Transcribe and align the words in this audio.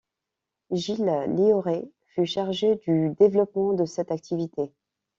Gilles 0.71 1.27
Lioret 1.27 1.91
fut 2.07 2.25
chargé 2.25 2.75
du 2.77 3.11
développement 3.19 3.73
de 3.73 3.85
cette 3.85 4.09
activité. 4.09 4.71